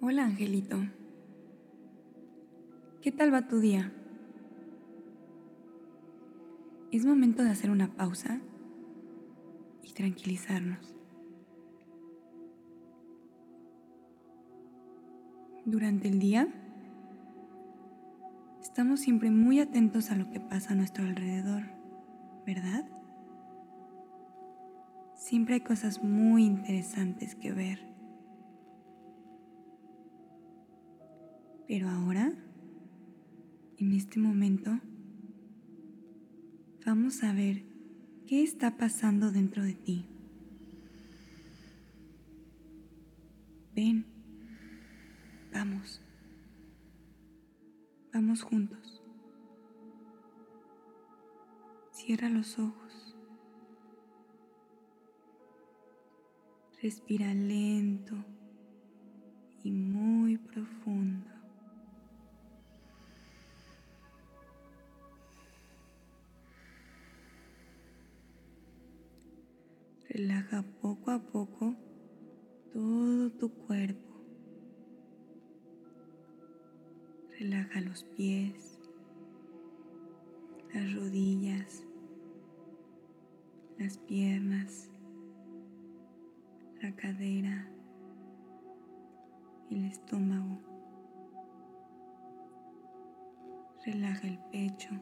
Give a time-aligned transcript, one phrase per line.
[0.00, 0.76] Hola Angelito.
[3.02, 3.92] ¿Qué tal va tu día?
[6.92, 8.40] Es momento de hacer una pausa
[9.82, 10.94] y tranquilizarnos.
[15.64, 16.46] Durante el día,
[18.62, 21.64] estamos siempre muy atentos a lo que pasa a nuestro alrededor,
[22.46, 22.88] ¿verdad?
[25.16, 27.97] Siempre hay cosas muy interesantes que ver.
[31.68, 32.32] Pero ahora,
[33.76, 34.80] en este momento,
[36.86, 37.62] vamos a ver
[38.26, 40.06] qué está pasando dentro de ti.
[43.74, 44.06] Ven,
[45.52, 46.00] vamos,
[48.14, 49.02] vamos juntos.
[51.92, 53.14] Cierra los ojos.
[56.80, 58.14] Respira lento
[59.62, 60.97] y muy profundo.
[70.08, 71.74] Relaja poco a poco
[72.72, 74.08] todo tu cuerpo.
[77.38, 78.80] Relaja los pies,
[80.72, 81.84] las rodillas,
[83.76, 84.88] las piernas,
[86.80, 87.68] la cadera,
[89.70, 90.58] el estómago.
[93.84, 94.94] Relaja el pecho,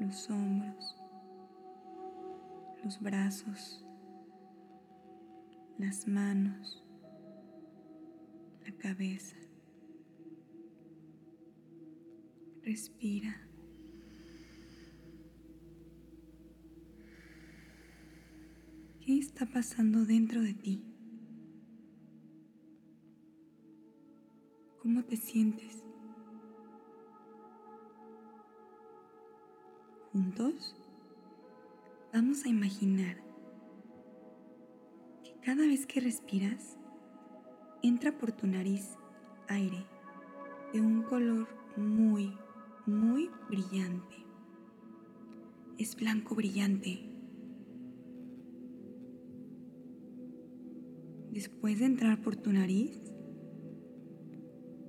[0.00, 1.07] los hombros
[2.88, 3.84] los brazos,
[5.76, 6.82] las manos,
[8.64, 9.36] la cabeza.
[12.62, 13.46] Respira.
[19.04, 20.82] ¿Qué está pasando dentro de ti?
[24.80, 25.84] ¿Cómo te sientes?
[30.10, 30.87] ¿Juntos?
[32.12, 33.22] Vamos a imaginar
[35.22, 36.78] que cada vez que respiras,
[37.82, 38.96] entra por tu nariz
[39.48, 39.84] aire
[40.72, 42.36] de un color muy,
[42.86, 44.16] muy brillante.
[45.78, 47.04] Es blanco brillante.
[51.30, 53.12] Después de entrar por tu nariz,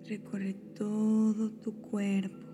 [0.06, 2.49] recorre todo tu cuerpo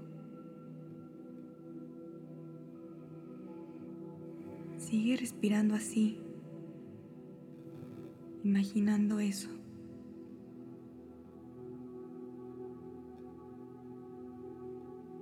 [4.85, 6.19] Sigue respirando así,
[8.43, 9.49] imaginando eso.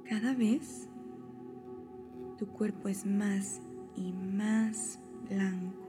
[0.04, 0.90] Cada vez
[2.38, 3.62] tu cuerpo es más
[3.96, 5.88] y más blanco.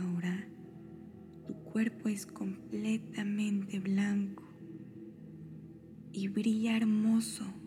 [0.00, 0.46] Ahora
[1.44, 4.44] tu cuerpo es completamente blanco
[6.12, 7.61] y brilla hermoso.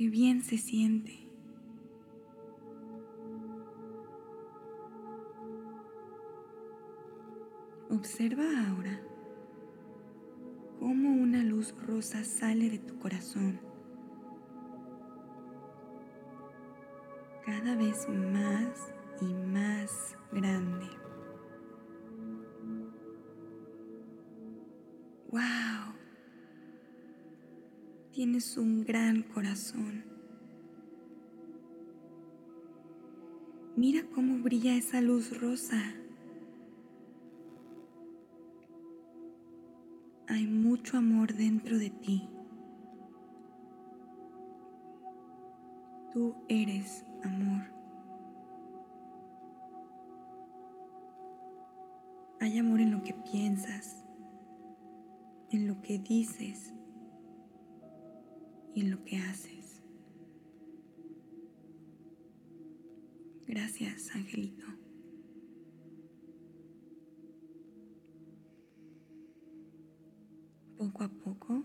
[0.00, 1.28] Qué bien se siente.
[7.90, 8.98] Observa ahora
[10.78, 13.60] cómo una luz rosa sale de tu corazón,
[17.44, 21.09] cada vez más y más grande.
[28.20, 30.04] Tienes un gran corazón.
[33.76, 35.80] Mira cómo brilla esa luz rosa.
[40.28, 42.28] Hay mucho amor dentro de ti.
[46.12, 47.62] Tú eres amor.
[52.38, 54.04] Hay amor en lo que piensas,
[55.48, 56.74] en lo que dices
[58.74, 59.82] y en lo que haces.
[63.46, 64.64] Gracias, Angelito.
[70.78, 71.64] Poco a poco,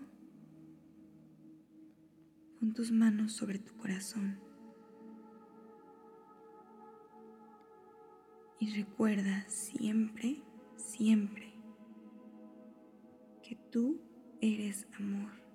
[2.58, 4.38] pon tus manos sobre tu corazón
[8.58, 10.42] y recuerda siempre,
[10.76, 11.54] siempre
[13.42, 14.00] que tú
[14.40, 15.45] eres amor.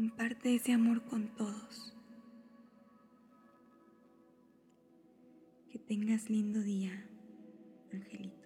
[0.00, 1.94] Comparte ese amor con todos.
[5.70, 7.06] Que tengas lindo día,
[7.92, 8.39] Angelina.